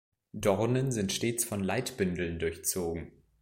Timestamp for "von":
1.45-1.63